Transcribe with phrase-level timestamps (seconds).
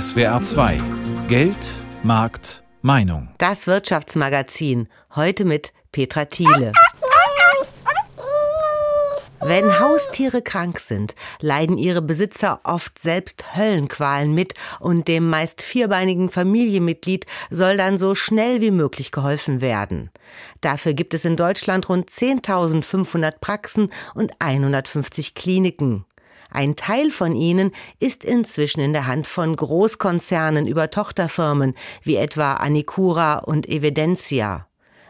[0.00, 0.80] SWR 2
[1.28, 1.54] Geld,
[2.02, 3.28] Markt, Meinung.
[3.36, 4.88] Das Wirtschaftsmagazin.
[5.14, 6.72] Heute mit Petra Thiele.
[9.42, 16.30] Wenn Haustiere krank sind, leiden ihre Besitzer oft selbst Höllenqualen mit und dem meist vierbeinigen
[16.30, 20.10] Familienmitglied soll dann so schnell wie möglich geholfen werden.
[20.62, 26.06] Dafür gibt es in Deutschland rund 10.500 Praxen und 150 Kliniken.
[26.52, 32.54] Ein Teil von ihnen ist inzwischen in der Hand von Großkonzernen über Tochterfirmen wie etwa
[32.54, 34.66] Anicura und Evidentia.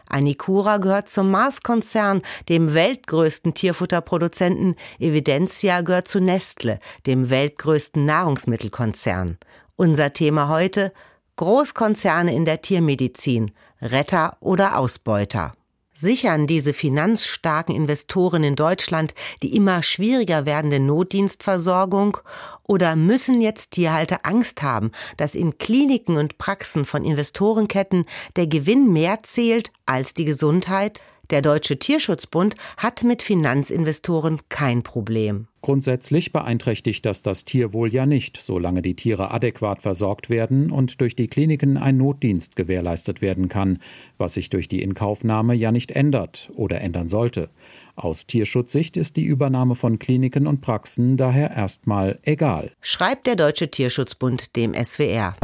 [0.07, 4.75] Anicura gehört zum Mars-Konzern, dem weltgrößten Tierfutterproduzenten.
[4.99, 9.37] Evidentia gehört zu Nestle, dem weltgrößten Nahrungsmittelkonzern.
[9.75, 10.93] Unser Thema heute
[11.35, 15.53] Großkonzerne in der Tiermedizin, Retter oder Ausbeuter.
[15.93, 22.17] Sichern diese finanzstarken Investoren in Deutschland die immer schwieriger werdende Notdienstversorgung
[22.63, 28.91] oder müssen jetzt Tierhalter Angst haben, dass in Kliniken und Praxen von Investorenketten der Gewinn
[28.91, 31.01] mehr zählt als die Gesundheit?
[31.29, 35.47] Der Deutsche Tierschutzbund hat mit Finanzinvestoren kein Problem.
[35.61, 41.15] Grundsätzlich beeinträchtigt das das Tierwohl ja nicht, solange die Tiere adäquat versorgt werden und durch
[41.15, 43.79] die Kliniken ein Notdienst gewährleistet werden kann,
[44.17, 47.49] was sich durch die Inkaufnahme ja nicht ändert oder ändern sollte.
[47.95, 52.71] Aus Tierschutzsicht ist die Übernahme von Kliniken und Praxen daher erstmal egal.
[52.81, 55.35] Schreibt der Deutsche Tierschutzbund dem SWR.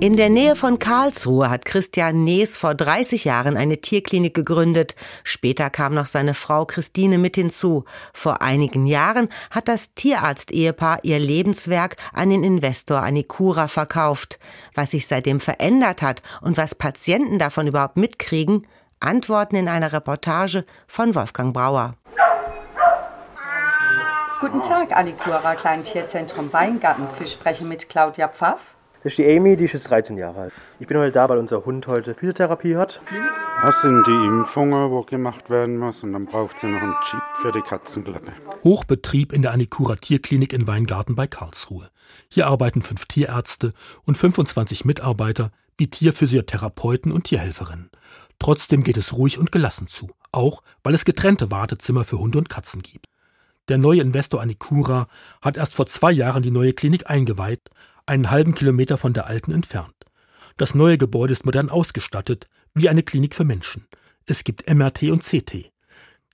[0.00, 4.94] In der Nähe von Karlsruhe hat Christian Nees vor 30 Jahren eine Tierklinik gegründet.
[5.24, 7.84] Später kam noch seine Frau Christine mit hinzu.
[8.12, 14.38] Vor einigen Jahren hat das Tierarzt-Ehepaar ihr Lebenswerk an den Investor Anicura verkauft.
[14.72, 18.68] Was sich seitdem verändert hat und was Patienten davon überhaupt mitkriegen,
[19.00, 21.94] antworten in einer Reportage von Wolfgang Brauer.
[24.40, 27.08] Guten Tag, Anicura Kleintierzentrum Weingarten.
[27.10, 28.77] Sie sprechen mit Claudia Pfaff.
[29.04, 30.52] Das ist die Amy, die ist jetzt 13 Jahre alt.
[30.80, 33.00] Ich bin heute da, weil unser Hund heute Physiotherapie hat.
[33.62, 36.06] Das sind die Impfungen, die gemacht werden müssen.
[36.06, 38.32] Und dann braucht sie noch einen Chip für die Katzenklappe.
[38.64, 41.90] Hochbetrieb in der Anikura Tierklinik in Weingarten bei Karlsruhe.
[42.28, 43.72] Hier arbeiten fünf Tierärzte
[44.04, 47.90] und 25 Mitarbeiter wie Tierphysiotherapeuten und Tierhelferinnen.
[48.40, 52.48] Trotzdem geht es ruhig und gelassen zu, auch weil es getrennte Wartezimmer für Hunde und
[52.48, 53.06] Katzen gibt.
[53.68, 55.06] Der neue Investor Anikura
[55.40, 57.70] hat erst vor zwei Jahren die neue Klinik eingeweiht,
[58.08, 59.94] einen halben Kilometer von der alten entfernt.
[60.56, 63.86] Das neue Gebäude ist modern ausgestattet, wie eine Klinik für Menschen.
[64.26, 65.70] Es gibt MRT und CT.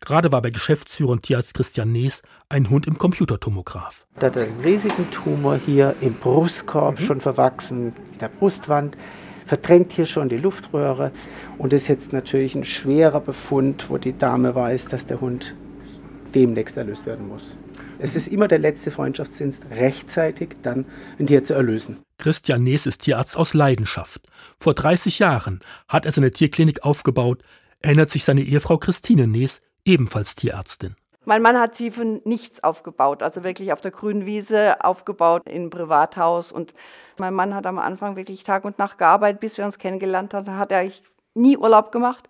[0.00, 4.06] Gerade war bei Geschäftsführer und Tierarzt Christian Nees ein Hund im Computertomograph.
[4.18, 7.04] Da hat einen riesigen Tumor hier im Brustkorb, mhm.
[7.04, 8.96] schon verwachsen in der Brustwand,
[9.46, 11.10] verdrängt hier schon die Luftröhre
[11.58, 15.54] und ist jetzt natürlich ein schwerer Befund, wo die Dame weiß, dass der Hund
[16.34, 17.56] demnächst erlöst werden muss.
[18.04, 20.84] Es ist immer der letzte Freundschaftsdienst, rechtzeitig dann
[21.18, 22.02] ein Tier zu erlösen.
[22.18, 24.20] Christian Nees ist Tierarzt aus Leidenschaft.
[24.58, 27.42] Vor 30 Jahren hat er seine Tierklinik aufgebaut,
[27.80, 30.96] erinnert sich seine Ehefrau Christine Nees, ebenfalls Tierärztin.
[31.24, 35.62] Mein Mann hat sie von nichts aufgebaut, also wirklich auf der grünen Wiese aufgebaut, in
[35.62, 36.52] einem Privathaus.
[36.52, 36.74] Und
[37.18, 40.58] mein Mann hat am Anfang wirklich Tag und Nacht gearbeitet, bis wir uns kennengelernt haben.
[40.58, 42.28] Hat er eigentlich nie Urlaub gemacht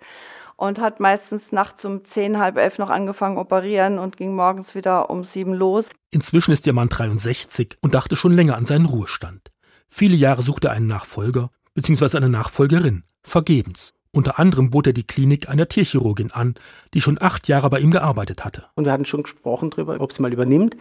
[0.57, 5.11] und hat meistens nachts um zehn, halb elf noch angefangen operieren und ging morgens wieder
[5.11, 5.89] um sieben los.
[6.11, 9.51] Inzwischen ist ihr Mann 63 und dachte schon länger an seinen Ruhestand.
[9.89, 12.17] Viele Jahre suchte er einen Nachfolger bzw.
[12.17, 13.95] eine Nachfolgerin, vergebens.
[14.15, 16.55] Unter anderem bot er die Klinik einer Tierchirurgin an,
[16.95, 18.67] die schon acht Jahre bei ihm gearbeitet hatte.
[18.77, 20.77] Und wir hatten schon gesprochen darüber, ob sie mal übernimmt.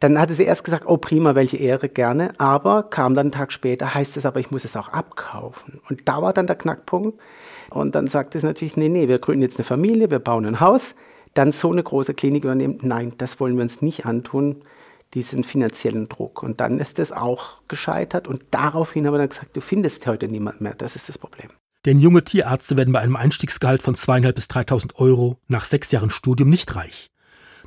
[0.00, 2.32] Dann hatte sie erst gesagt, oh prima, welche Ehre, gerne.
[2.38, 5.80] Aber kam dann einen Tag später, heißt es aber, ich muss es auch abkaufen.
[5.88, 7.20] Und da war dann der Knackpunkt.
[7.74, 10.60] Und dann sagt es natürlich, nee, nee, wir gründen jetzt eine Familie, wir bauen ein
[10.60, 10.94] Haus,
[11.34, 12.78] dann so eine große Klinik übernehmen.
[12.82, 14.62] Nein, das wollen wir uns nicht antun,
[15.12, 16.42] diesen finanziellen Druck.
[16.44, 20.28] Und dann ist es auch gescheitert und daraufhin haben wir dann gesagt, du findest heute
[20.28, 21.50] niemand mehr, das ist das Problem.
[21.84, 26.10] Denn junge Tierärzte werden bei einem Einstiegsgehalt von 2.500 bis 3.000 Euro nach sechs Jahren
[26.10, 27.10] Studium nicht reich.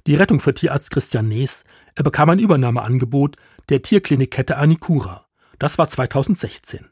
[0.08, 3.36] Die Rettung für Tierarzt Christian Nees, er bekam ein Übernahmeangebot
[3.68, 5.26] der Tierklinikkette Anicura.
[5.60, 6.86] Das war 2016.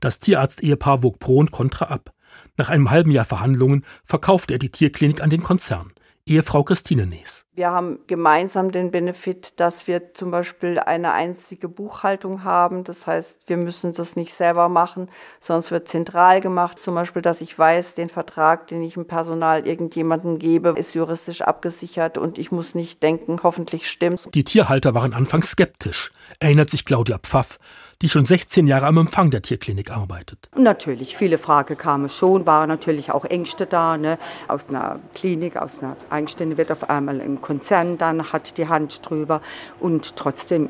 [0.00, 2.12] Das Tierarzt-Ehepaar wog Pro und Contra ab.
[2.56, 5.92] Nach einem halben Jahr Verhandlungen verkaufte er die Tierklinik an den Konzern.
[6.26, 7.45] Ehefrau Christine Nees.
[7.56, 12.84] Wir haben gemeinsam den Benefit, dass wir zum Beispiel eine einzige Buchhaltung haben.
[12.84, 15.08] Das heißt, wir müssen das nicht selber machen,
[15.40, 16.78] sondern es wird zentral gemacht.
[16.78, 21.40] Zum Beispiel, dass ich weiß, den Vertrag, den ich im Personal irgendjemandem gebe, ist juristisch
[21.40, 24.28] abgesichert und ich muss nicht denken, hoffentlich stimmt's.
[24.34, 26.10] Die Tierhalter waren anfangs skeptisch,
[26.40, 27.58] erinnert sich Claudia Pfaff
[28.02, 30.50] die schon 16 Jahre am Empfang der Tierklinik arbeitet.
[30.54, 33.96] Natürlich, viele Fragen kamen schon, waren natürlich auch Ängste da.
[33.96, 34.18] Ne?
[34.48, 39.08] Aus einer Klinik, aus einer Eigenstände wird auf einmal ein Konzern dann hat die Hand
[39.08, 39.40] drüber
[39.78, 40.68] und trotzdem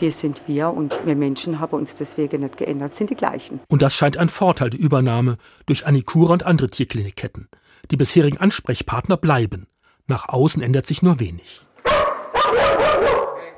[0.00, 3.60] wir sind wir und wir Menschen haben uns deswegen nicht geändert, sind die gleichen.
[3.68, 7.48] Und das scheint ein Vorteil der Übernahme durch Anikura und andere Tierklinikketten.
[7.90, 9.68] Die bisherigen Ansprechpartner bleiben.
[10.06, 11.62] Nach außen ändert sich nur wenig.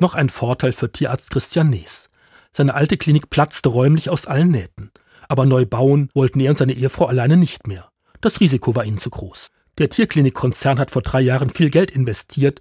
[0.00, 2.08] Noch ein Vorteil für Tierarzt Christian Nees.
[2.52, 4.90] Seine alte Klinik platzte räumlich aus allen Nähten.
[5.28, 7.88] Aber neu bauen wollten er und seine Ehefrau alleine nicht mehr.
[8.20, 9.48] Das Risiko war ihnen zu groß.
[9.78, 12.60] Der Tierklinikkonzern hat vor drei Jahren viel Geld investiert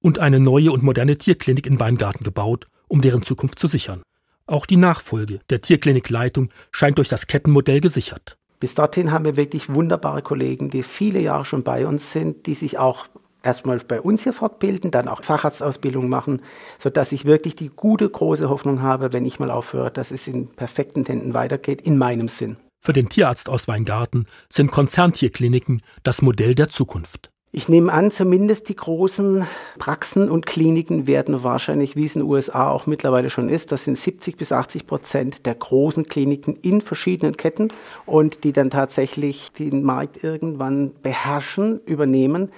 [0.00, 4.02] und eine neue und moderne Tierklinik in Weingarten gebaut, um deren Zukunft zu sichern.
[4.46, 8.36] Auch die Nachfolge der Tierklinikleitung scheint durch das Kettenmodell gesichert.
[8.60, 12.54] Bis dorthin haben wir wirklich wunderbare Kollegen, die viele Jahre schon bei uns sind, die
[12.54, 13.06] sich auch
[13.42, 16.42] erstmal bei uns hier fortbilden, dann auch Facharztausbildung machen,
[16.78, 20.48] sodass ich wirklich die gute, große Hoffnung habe, wenn ich mal aufhöre, dass es in
[20.48, 22.56] perfekten Händen weitergeht, in meinem Sinn.
[22.80, 27.30] Für den Tierarzt aus Weingarten sind Konzerntierkliniken das Modell der Zukunft.
[27.50, 29.46] Ich nehme an, zumindest die großen
[29.78, 33.84] Praxen und Kliniken werden wahrscheinlich, wie es in den USA auch mittlerweile schon ist, das
[33.84, 37.68] sind 70 bis 80 Prozent der großen Kliniken in verschiedenen Ketten
[38.04, 42.52] und die dann tatsächlich den Markt irgendwann beherrschen, übernehmen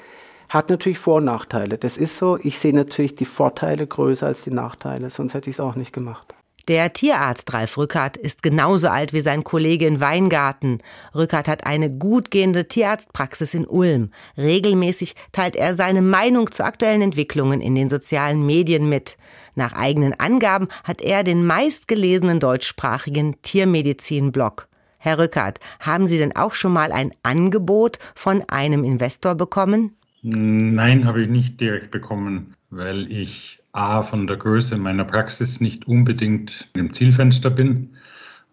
[0.48, 1.78] hat natürlich Vor- und Nachteile.
[1.78, 2.36] Das ist so.
[2.42, 5.92] Ich sehe natürlich die Vorteile größer als die Nachteile, sonst hätte ich es auch nicht
[5.92, 6.34] gemacht.
[6.68, 10.78] Der Tierarzt Ralf Rückert ist genauso alt wie sein Kollege in Weingarten.
[11.14, 14.10] Rückert hat eine gut gehende Tierarztpraxis in Ulm.
[14.36, 19.16] Regelmäßig teilt er seine Meinung zu aktuellen Entwicklungen in den sozialen Medien mit.
[19.54, 24.68] Nach eigenen Angaben hat er den meistgelesenen deutschsprachigen Tiermedizin-Blog.
[24.98, 29.96] Herr Rückert, haben Sie denn auch schon mal ein Angebot von einem Investor bekommen?
[30.22, 35.86] Nein, habe ich nicht direkt bekommen, weil ich A von der Größe meiner Praxis nicht
[35.86, 37.90] unbedingt im Zielfenster bin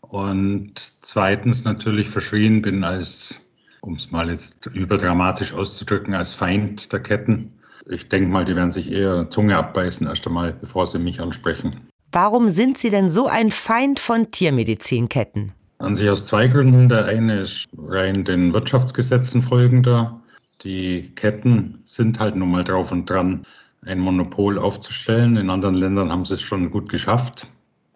[0.02, 3.42] und zweitens natürlich verschrien bin als,
[3.82, 7.54] um es mal jetzt überdramatisch auszudrücken, als Feind der Ketten.
[7.90, 11.88] Ich denke mal, die werden sich eher Zunge abbeißen erst einmal, bevor sie mich ansprechen.
[12.12, 15.52] Warum sind Sie denn so ein Feind von Tiermedizinketten?
[15.80, 16.90] An sich aus zwei Gründen.
[16.90, 20.20] Der eine ist rein den Wirtschaftsgesetzen folgender.
[20.64, 23.46] Die Ketten sind halt nun mal drauf und dran,
[23.88, 25.38] ein Monopol aufzustellen.
[25.38, 27.48] In anderen Ländern haben sie es schon gut geschafft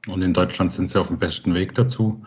[0.08, 2.24] und in Deutschland sind sie auf dem besten Weg dazu.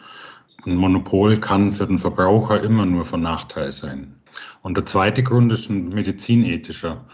[0.66, 4.14] Ein Monopol kann für den Verbraucher immer nur von Nachteil sein.
[4.62, 7.04] Und der zweite Grund ist ein medizinethischer.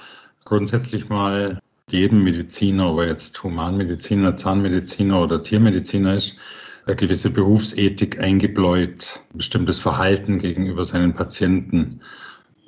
[0.44, 1.58] Grundsätzlich mal
[1.88, 6.40] jedem Mediziner, ob er jetzt Humanmediziner, Zahnmediziner oder Tiermediziner ist,
[6.86, 12.00] eine gewisse Berufsethik eingebläut, bestimmtes Verhalten gegenüber seinen Patienten.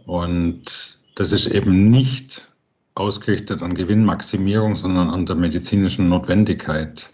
[0.05, 2.52] Und das ist eben nicht
[2.95, 7.11] ausgerichtet an Gewinnmaximierung, sondern an der medizinischen Notwendigkeit.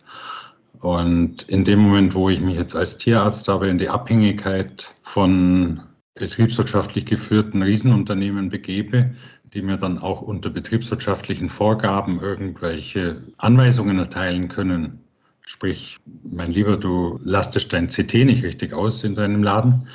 [0.81, 5.81] Und in dem Moment, wo ich mich jetzt als Tierarzt aber in die Abhängigkeit von
[6.15, 9.07] betriebswirtschaftlich geführten Riesenunternehmen begebe,
[9.55, 15.01] die mir dann auch unter betriebswirtschaftlichen Vorgaben irgendwelche Anweisungen erteilen können.
[15.41, 19.89] Sprich, mein Lieber, du lastest dein CT nicht richtig aus in deinem Laden,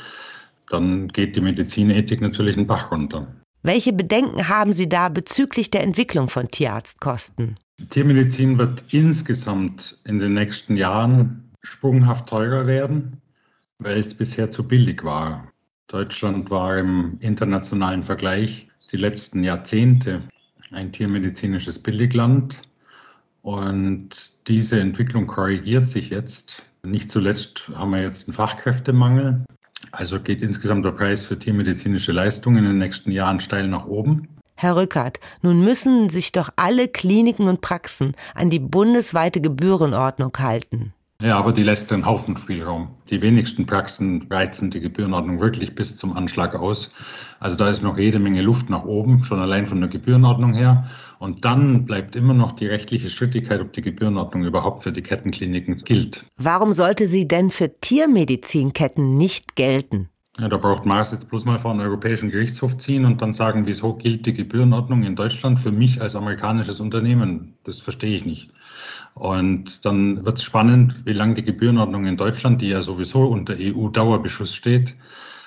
[0.69, 3.27] dann geht die Medizinethik natürlich einen Bach runter.
[3.65, 7.57] Welche Bedenken haben Sie da bezüglich der Entwicklung von Tierarztkosten?
[7.89, 13.21] Tiermedizin wird insgesamt in den nächsten Jahren sprunghaft teurer werden,
[13.79, 15.47] weil es bisher zu billig war.
[15.87, 20.23] Deutschland war im internationalen Vergleich die letzten Jahrzehnte
[20.71, 22.61] ein tiermedizinisches Billigland.
[23.43, 26.63] Und diese Entwicklung korrigiert sich jetzt.
[26.83, 29.45] Nicht zuletzt haben wir jetzt einen Fachkräftemangel.
[29.95, 34.27] Also geht insgesamt der Preis für tiermedizinische Leistungen in den nächsten Jahren steil nach oben.
[34.55, 40.93] Herr Rückert, nun müssen sich doch alle Kliniken und Praxen an die bundesweite Gebührenordnung halten.
[41.23, 42.89] Ja, aber die lässt einen Haufen Spielraum.
[43.09, 46.93] Die wenigsten Praxen reizen die Gebührenordnung wirklich bis zum Anschlag aus.
[47.39, 50.89] Also da ist noch jede Menge Luft nach oben, schon allein von der Gebührenordnung her.
[51.19, 55.77] Und dann bleibt immer noch die rechtliche Strittigkeit, ob die Gebührenordnung überhaupt für die Kettenkliniken
[55.77, 56.25] gilt.
[56.35, 60.09] Warum sollte sie denn für Tiermedizinketten nicht gelten?
[60.39, 63.65] Ja, da braucht Mars jetzt bloß mal vor einen Europäischen Gerichtshof ziehen und dann sagen,
[63.65, 67.55] wieso gilt die Gebührenordnung in Deutschland für mich als amerikanisches Unternehmen?
[67.63, 68.51] Das verstehe ich nicht.
[69.13, 73.55] Und dann wird es spannend, wie lange die Gebührenordnung in Deutschland, die ja sowieso unter
[73.57, 74.95] EU-Dauerbeschuss steht,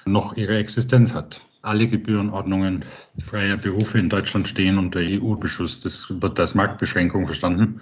[0.05, 1.41] noch ihre Existenz hat.
[1.63, 2.85] Alle Gebührenordnungen
[3.19, 5.81] freier Berufe in Deutschland stehen unter EU-Beschuss.
[5.81, 7.81] Das wird als Marktbeschränkung verstanden.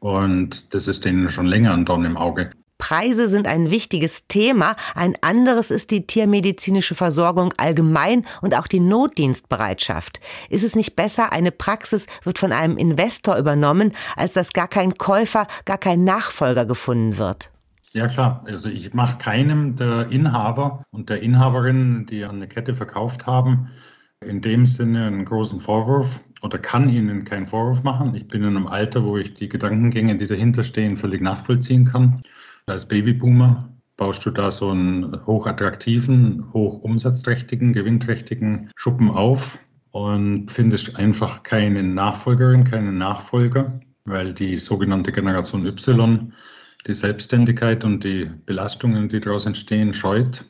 [0.00, 2.50] Und das ist denen schon länger ein Dorn im Auge.
[2.78, 4.76] Preise sind ein wichtiges Thema.
[4.94, 10.20] Ein anderes ist die tiermedizinische Versorgung allgemein und auch die Notdienstbereitschaft.
[10.48, 14.94] Ist es nicht besser, eine Praxis wird von einem Investor übernommen, als dass gar kein
[14.94, 17.50] Käufer, gar kein Nachfolger gefunden wird?
[17.92, 23.26] Ja klar, also ich mache keinem der Inhaber und der Inhaberin, die eine Kette verkauft
[23.26, 23.70] haben,
[24.24, 28.14] in dem Sinne einen großen Vorwurf oder kann Ihnen keinen Vorwurf machen.
[28.14, 32.22] Ich bin in einem Alter, wo ich die Gedankengänge, die dahinter stehen, völlig nachvollziehen kann.
[32.68, 39.58] Als Babyboomer baust du da so einen hochattraktiven, hochumsatzträchtigen, gewinnträchtigen Schuppen auf
[39.90, 46.32] und findest einfach keine Nachfolgerin, keinen Nachfolger, weil die sogenannte Generation Y
[46.86, 50.44] die Selbstständigkeit und die Belastungen, die daraus entstehen, scheut.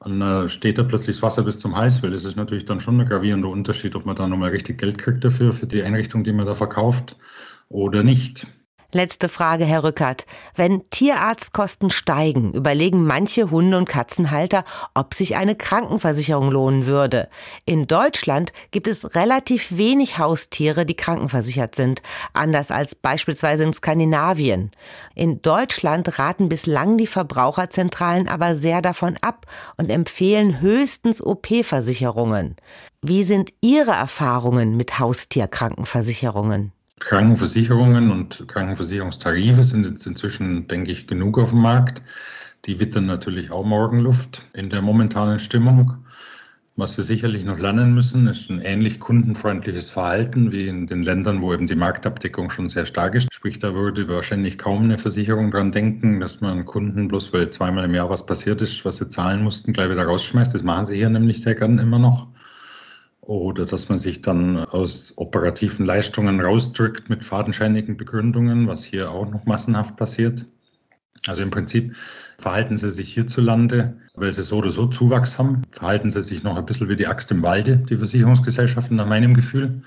[0.00, 2.80] Und dann steht da plötzlich das Wasser bis zum Hals, weil das ist natürlich dann
[2.80, 6.24] schon ein gravierender Unterschied, ob man da nochmal richtig Geld kriegt dafür, für die Einrichtung,
[6.24, 7.16] die man da verkauft,
[7.68, 8.46] oder nicht.
[8.94, 10.26] Letzte Frage, Herr Rückert.
[10.54, 17.30] Wenn Tierarztkosten steigen, überlegen manche Hunde- und Katzenhalter, ob sich eine Krankenversicherung lohnen würde.
[17.64, 22.02] In Deutschland gibt es relativ wenig Haustiere, die krankenversichert sind,
[22.34, 24.72] anders als beispielsweise in Skandinavien.
[25.14, 29.46] In Deutschland raten bislang die Verbraucherzentralen aber sehr davon ab
[29.78, 32.56] und empfehlen höchstens OP-Versicherungen.
[33.00, 36.72] Wie sind Ihre Erfahrungen mit Haustierkrankenversicherungen?
[37.04, 42.02] Krankenversicherungen und Krankenversicherungstarife sind jetzt inzwischen, denke ich, genug auf dem Markt.
[42.64, 46.04] Die wittern natürlich auch Morgenluft in der momentanen Stimmung.
[46.74, 51.42] Was wir sicherlich noch lernen müssen, ist ein ähnlich kundenfreundliches Verhalten wie in den Ländern,
[51.42, 53.28] wo eben die Marktabdeckung schon sehr stark ist.
[53.30, 57.84] Sprich, da würde wahrscheinlich kaum eine Versicherung dran denken, dass man Kunden bloß weil zweimal
[57.84, 60.54] im Jahr was passiert ist, was sie zahlen mussten, gleich wieder rausschmeißt.
[60.54, 62.28] Das machen sie hier nämlich sehr gern immer noch
[63.22, 69.30] oder dass man sich dann aus operativen Leistungen rausdrückt mit fadenscheinigen Begründungen, was hier auch
[69.30, 70.44] noch massenhaft passiert.
[71.26, 71.94] Also im Prinzip
[72.38, 76.56] verhalten sie sich hierzulande, weil sie so oder so Zuwachs haben, verhalten sie sich noch
[76.56, 79.82] ein bisschen wie die Axt im Walde, die Versicherungsgesellschaften nach meinem Gefühl,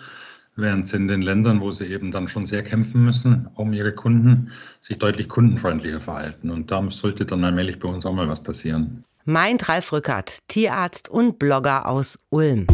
[0.55, 3.91] während sie in den Ländern, wo sie eben dann schon sehr kämpfen müssen, um ihre
[3.91, 6.49] Kunden, sich deutlich kundenfreundlicher verhalten.
[6.49, 9.03] Und da sollte dann allmählich bei uns auch mal was passieren.
[9.25, 12.67] Meint Ralf Rückert, Tierarzt und Blogger aus Ulm.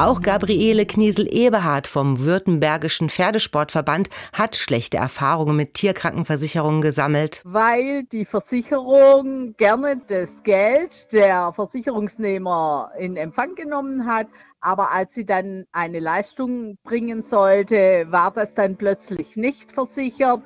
[0.00, 7.42] Auch Gabriele Kniesel-Eberhardt vom Württembergischen Pferdesportverband hat schlechte Erfahrungen mit Tierkrankenversicherungen gesammelt.
[7.44, 14.28] Weil die Versicherung gerne das Geld der Versicherungsnehmer in Empfang genommen hat,
[14.62, 20.40] aber als sie dann eine Leistung bringen sollte, war das dann plötzlich nicht versichert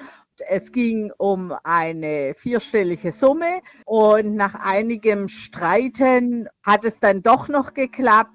[0.48, 7.72] es ging um eine vierstellige Summe und nach einigem Streiten hat es dann doch noch
[7.72, 8.32] geklappt.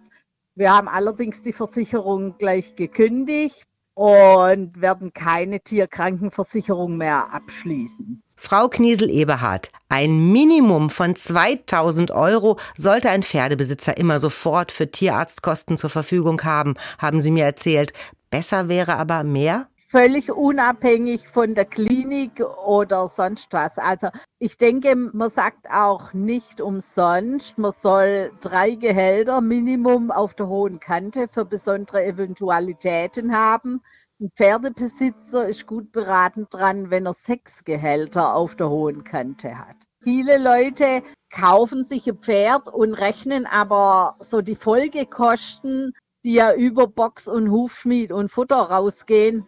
[0.60, 3.64] Wir haben allerdings die Versicherung gleich gekündigt
[3.94, 8.22] und werden keine Tierkrankenversicherung mehr abschließen.
[8.36, 15.92] Frau Kniesel-Eberhardt, ein Minimum von 2000 Euro sollte ein Pferdebesitzer immer sofort für Tierarztkosten zur
[15.92, 17.94] Verfügung haben, haben Sie mir erzählt.
[18.30, 19.70] Besser wäre aber mehr?
[19.90, 23.80] Völlig unabhängig von der Klinik oder sonst was.
[23.80, 30.48] Also ich denke, man sagt auch nicht umsonst, man soll drei Gehälter Minimum auf der
[30.48, 33.82] hohen Kante für besondere Eventualitäten haben.
[34.22, 39.78] Ein Pferdebesitzer ist gut beraten dran, wenn er sechs Gehälter auf der hohen Kante hat.
[40.04, 45.94] Viele Leute kaufen sich ein Pferd und rechnen aber so die Folgekosten,
[46.24, 49.48] die ja über Box und Hufschmied und Futter rausgehen,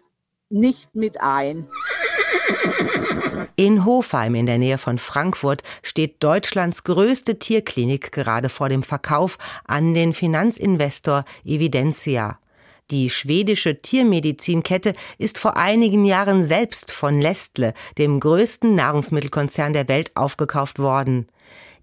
[0.51, 1.67] nicht mit ein.
[3.55, 9.37] In Hofheim in der Nähe von Frankfurt steht Deutschlands größte Tierklinik gerade vor dem Verkauf
[9.65, 12.39] an den Finanzinvestor Evidentia.
[12.91, 20.11] Die schwedische Tiermedizinkette ist vor einigen Jahren selbst von Nestle, dem größten Nahrungsmittelkonzern der Welt,
[20.15, 21.27] aufgekauft worden.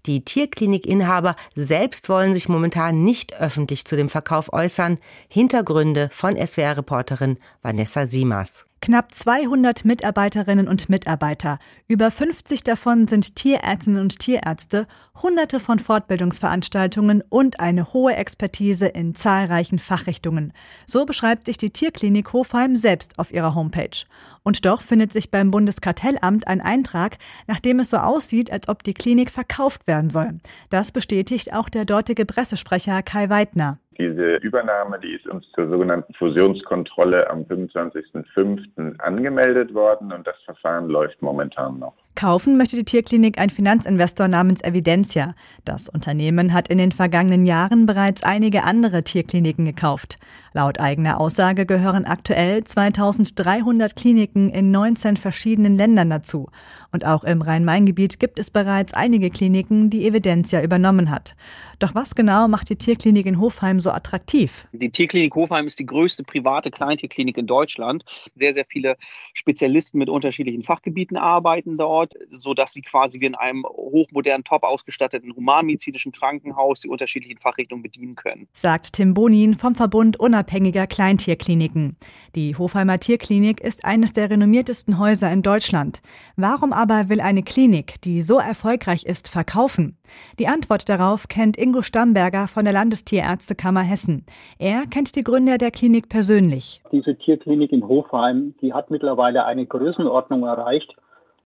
[0.05, 4.97] Die Tierklinikinhaber selbst wollen sich momentan nicht öffentlich zu dem Verkauf äußern.
[5.27, 8.65] Hintergründe von SWR-Reporterin Vanessa Siemers.
[8.81, 14.87] Knapp 200 Mitarbeiterinnen und Mitarbeiter, über 50 davon sind Tierärztinnen und Tierärzte,
[15.21, 20.53] hunderte von Fortbildungsveranstaltungen und eine hohe Expertise in zahlreichen Fachrichtungen.
[20.85, 24.05] So beschreibt sich die Tierklinik Hofheim selbst auf ihrer Homepage.
[24.43, 27.17] Und doch findet sich beim Bundeskartellamt ein Eintrag,
[27.47, 30.39] nachdem es so aussieht, als ob die Klinik verkauft werden soll.
[30.69, 33.79] Das bestätigt auch der dortige Pressesprecher Kai Weidner.
[33.99, 38.97] Diese Übernahme, die ist uns zur sogenannten Fusionskontrolle am 25.05.
[38.99, 41.95] angemeldet worden und das Verfahren läuft momentan noch.
[42.19, 45.35] Kaufen möchte die Tierklinik ein Finanzinvestor namens Evidentia.
[45.63, 50.19] Das Unternehmen hat in den vergangenen Jahren bereits einige andere Tierkliniken gekauft.
[50.51, 56.49] Laut eigener Aussage gehören aktuell 2300 Kliniken in 19 verschiedenen Ländern dazu.
[56.91, 61.37] Und auch im Rhein-Main-Gebiet gibt es bereits einige Kliniken, die Evidentia übernommen hat.
[61.77, 64.67] Doch was genau macht die Tierklinik in Hofheim so attraktiv?
[64.73, 68.03] Die Tierklinik Hofheim ist die größte private Kleintierklinik in Deutschland.
[68.35, 68.97] Sehr, sehr viele
[69.33, 75.35] Spezialisten mit unterschiedlichen Fachgebieten arbeiten dort, sodass sie quasi wie in einem hochmodernen, top ausgestatteten
[75.35, 78.47] humanmedizinischen Krankenhaus die unterschiedlichen Fachrichtungen bedienen können.
[78.53, 81.97] Sagt Tim Bonin vom Verbund unabhängiger Kleintierkliniken.
[82.35, 86.01] Die Hofheimer Tierklinik ist eines der renommiertesten Häuser in Deutschland.
[86.35, 89.97] Warum aber will eine Klinik, die so erfolgreich ist, verkaufen?
[90.39, 94.25] Die Antwort darauf kennt Ingo Stamberger von der Landestierärztekammer Hessen.
[94.57, 96.81] Er kennt die Gründer der Klinik persönlich.
[96.91, 100.93] Diese Tierklinik in Hofheim, die hat mittlerweile eine Größenordnung erreicht,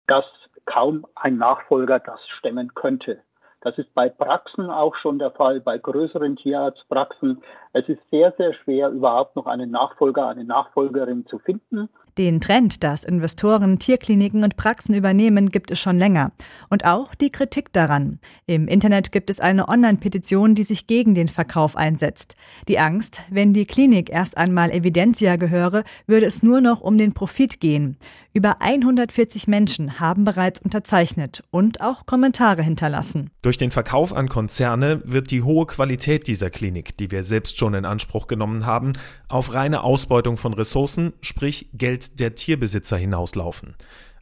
[0.08, 0.26] dass
[0.66, 3.22] kaum ein Nachfolger das stemmen könnte.
[3.64, 7.42] Das ist bei Praxen auch schon der Fall, bei größeren Tierarztpraxen.
[7.72, 11.88] Es ist sehr, sehr schwer, überhaupt noch einen Nachfolger, eine Nachfolgerin zu finden.
[12.18, 16.32] Den Trend, dass Investoren Tierkliniken und Praxen übernehmen, gibt es schon länger.
[16.70, 18.20] Und auch die Kritik daran.
[18.46, 22.36] Im Internet gibt es eine Online-Petition, die sich gegen den Verkauf einsetzt.
[22.68, 27.14] Die Angst, wenn die Klinik erst einmal Evidentia gehöre, würde es nur noch um den
[27.14, 27.98] Profit gehen.
[28.36, 33.30] Über 140 Menschen haben bereits unterzeichnet und auch Kommentare hinterlassen.
[33.44, 37.76] Durch den Verkauf an Konzerne wird die hohe Qualität dieser Klinik, die wir selbst schon
[37.76, 38.94] in Anspruch genommen haben,
[39.28, 43.76] auf reine Ausbeutung von Ressourcen, sprich Geld der Tierbesitzer hinauslaufen.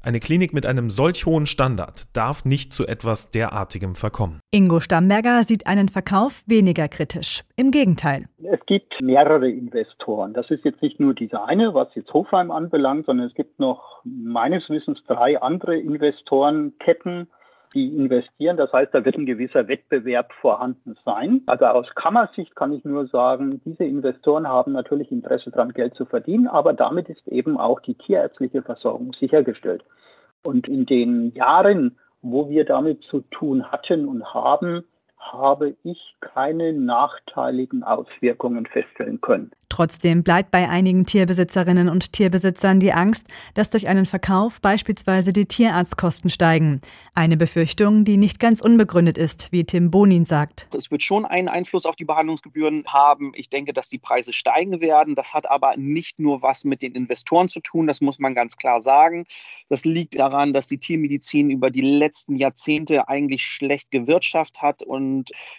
[0.03, 4.39] Eine Klinik mit einem solch hohen Standard darf nicht zu etwas derartigem verkommen.
[4.50, 7.43] Ingo Stamberger sieht einen Verkauf weniger kritisch.
[7.55, 8.25] Im Gegenteil.
[8.51, 10.34] Es gibt mehrere Investoren.
[10.34, 14.01] Das ist jetzt nicht nur dieser eine, was jetzt Hofheim anbelangt, sondern es gibt noch
[14.03, 17.27] meines Wissens drei andere Investorenketten,
[17.73, 18.57] die investieren.
[18.57, 21.41] Das heißt, da wird ein gewisser Wettbewerb vorhanden sein.
[21.45, 26.05] Also aus Kammersicht kann ich nur sagen, diese Investoren haben natürlich Interesse daran, Geld zu
[26.05, 29.83] verdienen, aber damit ist eben auch die tierärztliche Versorgung sichergestellt.
[30.43, 34.83] Und in den Jahren, wo wir damit zu tun hatten und haben,
[35.21, 39.51] habe ich keine nachteiligen Auswirkungen feststellen können.
[39.69, 45.45] Trotzdem bleibt bei einigen Tierbesitzerinnen und Tierbesitzern die Angst, dass durch einen Verkauf beispielsweise die
[45.45, 46.81] Tierarztkosten steigen.
[47.15, 50.67] Eine Befürchtung, die nicht ganz unbegründet ist, wie Tim Bonin sagt.
[50.75, 53.31] Es wird schon einen Einfluss auf die Behandlungsgebühren haben.
[53.33, 55.15] Ich denke, dass die Preise steigen werden.
[55.15, 58.57] Das hat aber nicht nur was mit den Investoren zu tun, das muss man ganz
[58.57, 59.25] klar sagen.
[59.69, 65.10] Das liegt daran, dass die Tiermedizin über die letzten Jahrzehnte eigentlich schlecht gewirtschaftet hat und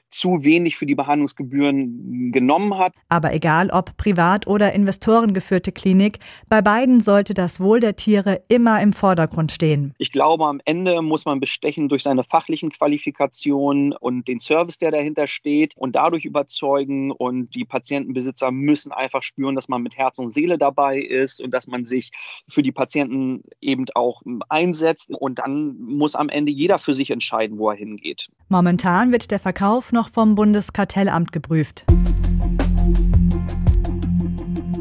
[0.08, 2.94] zu wenig für die Behandlungsgebühren genommen hat.
[3.08, 8.80] Aber egal ob privat oder investorengeführte Klinik, bei beiden sollte das Wohl der Tiere immer
[8.80, 9.94] im Vordergrund stehen.
[9.98, 14.90] Ich glaube, am Ende muss man bestechen durch seine fachlichen Qualifikationen und den Service, der
[14.90, 17.10] dahinter steht und dadurch überzeugen.
[17.10, 21.52] Und die Patientenbesitzer müssen einfach spüren, dass man mit Herz und Seele dabei ist und
[21.52, 22.12] dass man sich
[22.48, 25.10] für die Patienten eben auch einsetzt.
[25.10, 28.28] Und dann muss am Ende jeder für sich entscheiden, wo er hingeht.
[28.48, 31.84] Momentan wird der Verkauf noch vom Bundeskartellamt geprüft.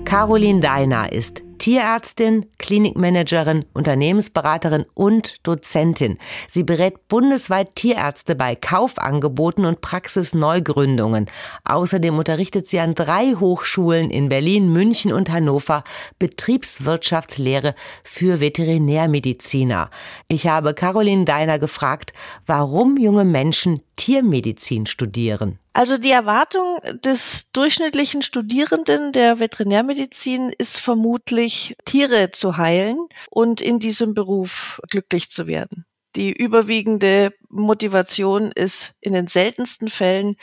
[0.05, 6.17] Caroline Deiner ist Tierärztin, Klinikmanagerin, Unternehmensberaterin und Dozentin.
[6.49, 11.29] Sie berät bundesweit Tierärzte bei Kaufangeboten und Praxisneugründungen.
[11.63, 15.83] Außerdem unterrichtet sie an drei Hochschulen in Berlin, München und Hannover
[16.17, 19.91] Betriebswirtschaftslehre für Veterinärmediziner.
[20.27, 22.11] Ich habe Caroline Deiner gefragt,
[22.47, 25.59] warum junge Menschen Tiermedizin studieren.
[25.73, 31.50] Also die Erwartung des durchschnittlichen Studierenden der Veterinärmedizin ist vermutlich,
[31.85, 35.85] Tiere zu heilen und in diesem Beruf glücklich zu werden.
[36.15, 40.35] Die überwiegende Motivation ist in den seltensten Fällen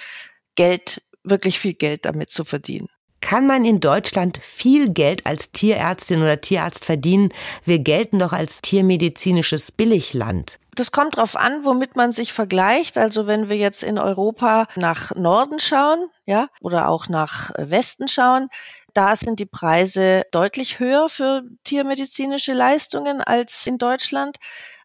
[0.54, 2.88] Geld, wirklich viel Geld damit zu verdienen.
[3.20, 7.30] Kann man in Deutschland viel Geld als Tierärztin oder Tierarzt verdienen?
[7.64, 10.58] Wir gelten doch als tiermedizinisches Billigland.
[10.74, 12.96] Das kommt darauf an, womit man sich vergleicht.
[12.96, 18.48] Also wenn wir jetzt in Europa nach Norden schauen, ja, oder auch nach Westen schauen,
[18.98, 24.38] da sind die Preise deutlich höher für tiermedizinische Leistungen als in Deutschland.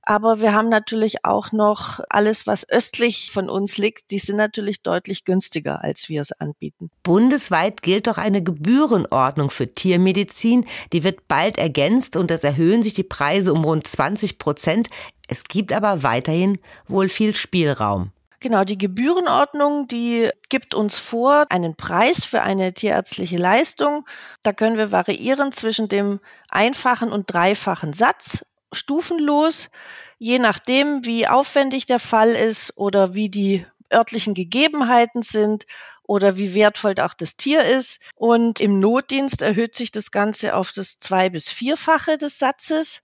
[0.04, 4.12] Aber wir haben natürlich auch noch alles, was östlich von uns liegt.
[4.12, 6.92] Die sind natürlich deutlich günstiger, als wir es anbieten.
[7.02, 10.68] Bundesweit gilt doch eine Gebührenordnung für Tiermedizin.
[10.92, 14.90] Die wird bald ergänzt und es erhöhen sich die Preise um rund 20 Prozent.
[15.28, 18.12] Es gibt aber weiterhin wohl viel Spielraum.
[18.44, 24.06] Genau, die Gebührenordnung, die gibt uns vor einen Preis für eine tierärztliche Leistung.
[24.44, 29.70] Da können wir variieren zwischen dem einfachen und dreifachen Satz stufenlos,
[30.18, 35.66] je nachdem, wie aufwendig der Fall ist oder wie die örtlichen Gegebenheiten sind
[36.04, 38.02] oder wie wertvoll auch das Tier ist.
[38.14, 43.04] Und im Notdienst erhöht sich das Ganze auf das zwei- bis vierfache des Satzes.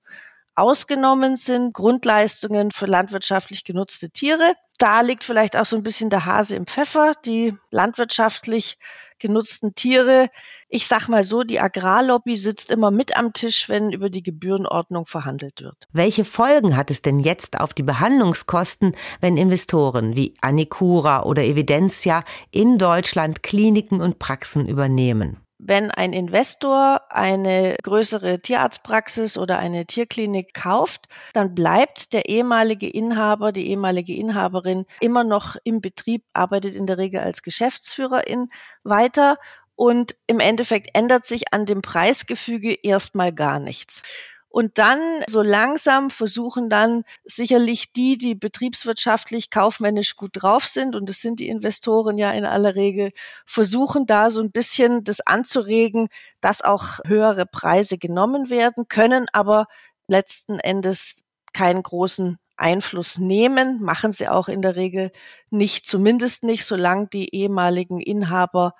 [0.53, 4.55] Ausgenommen sind Grundleistungen für landwirtschaftlich genutzte Tiere.
[4.79, 7.11] Da liegt vielleicht auch so ein bisschen der Hase im Pfeffer.
[7.25, 8.77] Die landwirtschaftlich
[9.19, 10.29] genutzten Tiere.
[10.69, 15.05] Ich sag mal so, die Agrarlobby sitzt immer mit am Tisch, wenn über die Gebührenordnung
[15.05, 15.75] verhandelt wird.
[15.91, 22.23] Welche Folgen hat es denn jetzt auf die Behandlungskosten, wenn Investoren wie Anicura oder Evidentia
[22.51, 25.37] in Deutschland Kliniken und Praxen übernehmen?
[25.59, 33.51] Wenn ein Investor eine größere Tierarztpraxis oder eine Tierklinik kauft, dann bleibt der ehemalige Inhaber,
[33.51, 38.49] die ehemalige Inhaberin immer noch im Betrieb, arbeitet in der Regel als Geschäftsführerin
[38.83, 39.37] weiter
[39.75, 44.03] und im Endeffekt ändert sich an dem Preisgefüge erstmal gar nichts.
[44.49, 51.07] Und dann so langsam versuchen dann sicherlich die, die betriebswirtschaftlich, kaufmännisch gut drauf sind, und
[51.07, 53.11] das sind die Investoren ja in aller Regel,
[53.45, 56.09] versuchen da so ein bisschen das anzuregen,
[56.41, 59.67] dass auch höhere Preise genommen werden, können aber
[60.07, 65.11] letzten Endes keinen großen Einfluss nehmen, machen sie auch in der Regel
[65.51, 68.73] nicht, zumindest nicht, solange die ehemaligen Inhaber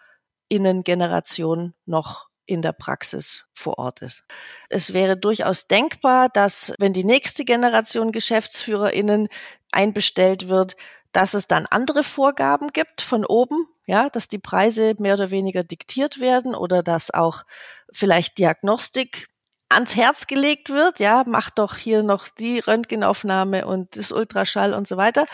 [0.50, 4.24] Innengeneration noch in der Praxis vor Ort ist.
[4.70, 9.28] Es wäre durchaus denkbar, dass wenn die nächste Generation Geschäftsführerinnen
[9.72, 10.76] einbestellt wird,
[11.12, 15.64] dass es dann andere Vorgaben gibt von oben, ja, dass die Preise mehr oder weniger
[15.64, 17.44] diktiert werden oder dass auch
[17.92, 19.30] vielleicht Diagnostik
[19.70, 24.88] ans Herz gelegt wird, ja, mach doch hier noch die Röntgenaufnahme und das Ultraschall und
[24.88, 25.26] so weiter.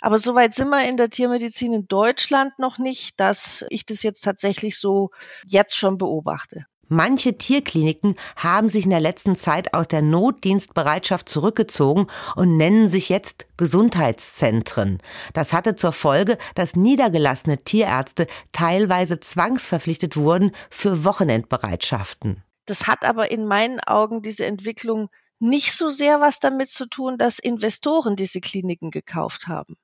[0.00, 4.22] Aber soweit sind wir in der Tiermedizin in Deutschland noch nicht, dass ich das jetzt
[4.22, 5.10] tatsächlich so
[5.46, 6.66] jetzt schon beobachte.
[6.88, 13.08] Manche Tierkliniken haben sich in der letzten Zeit aus der Notdienstbereitschaft zurückgezogen und nennen sich
[13.08, 14.98] jetzt Gesundheitszentren.
[15.32, 22.42] Das hatte zur Folge, dass niedergelassene Tierärzte teilweise zwangsverpflichtet wurden für Wochenendbereitschaften.
[22.66, 27.18] Das hat aber in meinen Augen diese Entwicklung nicht so sehr was damit zu tun,
[27.18, 29.76] dass Investoren diese Kliniken gekauft haben.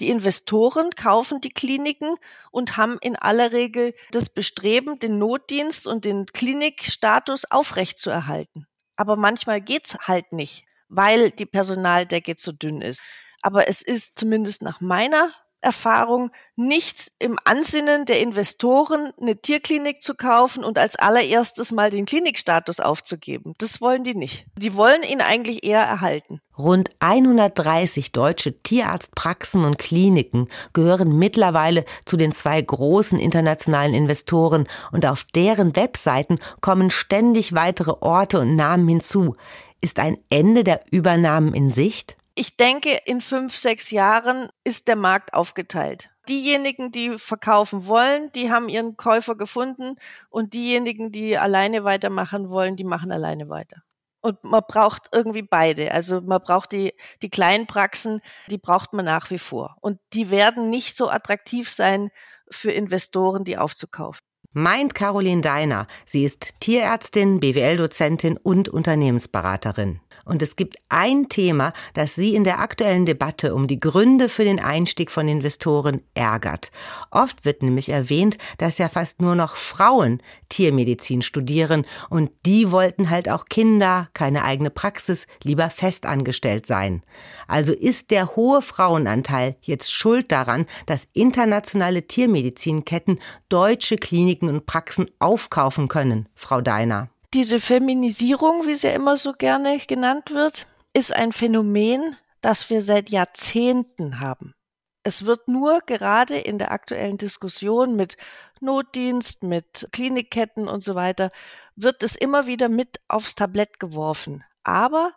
[0.00, 2.14] Die Investoren kaufen die Kliniken
[2.52, 8.66] und haben in aller Regel das Bestreben, den Notdienst und den Klinikstatus aufrechtzuerhalten.
[8.96, 13.00] Aber manchmal geht's halt nicht, weil die Personaldecke zu dünn ist.
[13.42, 20.14] Aber es ist zumindest nach meiner Erfahrung nicht im Ansinnen der Investoren, eine Tierklinik zu
[20.14, 23.54] kaufen und als allererstes mal den Klinikstatus aufzugeben.
[23.58, 24.46] Das wollen die nicht.
[24.56, 26.40] Die wollen ihn eigentlich eher erhalten.
[26.56, 35.06] Rund 130 deutsche Tierarztpraxen und Kliniken gehören mittlerweile zu den zwei großen internationalen Investoren und
[35.06, 39.36] auf deren Webseiten kommen ständig weitere Orte und Namen hinzu.
[39.80, 42.16] Ist ein Ende der Übernahmen in Sicht?
[42.38, 46.08] Ich denke, in fünf, sechs Jahren ist der Markt aufgeteilt.
[46.28, 49.96] Diejenigen, die verkaufen wollen, die haben ihren Käufer gefunden
[50.30, 53.82] und diejenigen, die alleine weitermachen wollen, die machen alleine weiter.
[54.20, 55.90] Und man braucht irgendwie beide.
[55.90, 59.76] Also man braucht die, die kleinen Praxen, die braucht man nach wie vor.
[59.80, 62.12] Und die werden nicht so attraktiv sein
[62.48, 64.20] für Investoren, die aufzukaufen.
[64.52, 65.88] Meint Caroline Deiner.
[66.06, 70.00] Sie ist Tierärztin, BWL-Dozentin und Unternehmensberaterin.
[70.28, 74.44] Und es gibt ein Thema, das sie in der aktuellen Debatte um die Gründe für
[74.44, 76.70] den Einstieg von Investoren ärgert.
[77.10, 83.08] Oft wird nämlich erwähnt, dass ja fast nur noch Frauen Tiermedizin studieren und die wollten
[83.08, 87.02] halt auch Kinder, keine eigene Praxis, lieber festangestellt sein.
[87.46, 95.06] Also ist der hohe Frauenanteil jetzt schuld daran, dass internationale Tiermedizinketten deutsche Kliniken und Praxen
[95.18, 97.08] aufkaufen können, Frau Deiner.
[97.34, 103.10] Diese Feminisierung, wie sie immer so gerne genannt wird, ist ein Phänomen, das wir seit
[103.10, 104.54] Jahrzehnten haben.
[105.02, 108.16] Es wird nur gerade in der aktuellen Diskussion mit
[108.60, 111.30] Notdienst, mit Klinikketten und so weiter,
[111.76, 114.42] wird es immer wieder mit aufs Tablett geworfen.
[114.64, 115.12] Aber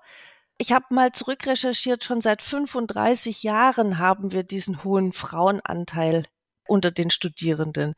[0.57, 6.25] ich habe mal zurückrecherchiert, schon seit 35 Jahren haben wir diesen hohen Frauenanteil
[6.67, 7.95] unter den Studierenden.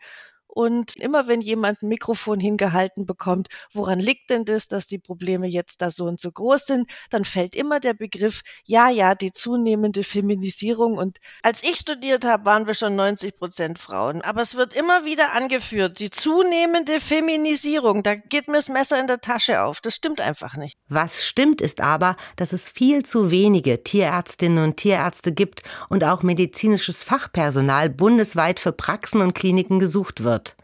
[0.53, 5.47] Und immer wenn jemand ein Mikrofon hingehalten bekommt, woran liegt denn das, dass die Probleme
[5.47, 9.31] jetzt da so und so groß sind, dann fällt immer der Begriff, ja, ja, die
[9.31, 10.97] zunehmende Feminisierung.
[10.97, 14.21] Und als ich studiert habe, waren wir schon 90 Prozent Frauen.
[14.21, 18.03] Aber es wird immer wieder angeführt, die zunehmende Feminisierung.
[18.03, 19.81] Da geht mir das Messer in der Tasche auf.
[19.81, 20.77] Das stimmt einfach nicht.
[20.87, 26.21] Was stimmt ist aber, dass es viel zu wenige Tierärztinnen und Tierärzte gibt und auch
[26.21, 30.55] medizinisches Fachpersonal bundesweit für Praxen und Kliniken gesucht wird.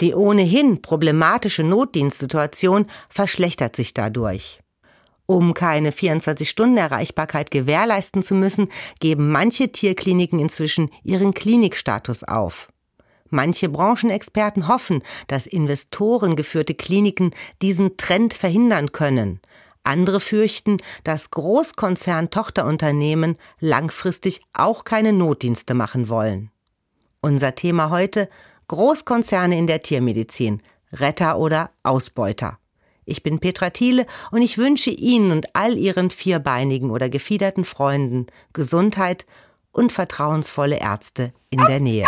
[0.00, 4.58] Die ohnehin problematische Notdienstsituation verschlechtert sich dadurch.
[5.26, 8.68] Um keine 24-Stunden-Erreichbarkeit gewährleisten zu müssen,
[9.00, 12.68] geben manche Tierkliniken inzwischen ihren Klinikstatus auf.
[13.30, 17.30] Manche Branchenexperten hoffen, dass investorengeführte Kliniken
[17.62, 19.40] diesen Trend verhindern können.
[19.84, 26.50] Andere fürchten, dass Großkonzern-Tochterunternehmen langfristig auch keine Notdienste machen wollen.
[27.20, 28.28] Unser Thema heute
[28.72, 30.62] Großkonzerne in der Tiermedizin,
[30.94, 32.58] Retter oder Ausbeuter.
[33.04, 38.28] Ich bin Petra Thiele und ich wünsche Ihnen und all Ihren vierbeinigen oder gefiederten Freunden
[38.54, 39.26] Gesundheit
[39.72, 42.06] und vertrauensvolle Ärzte in der Nähe.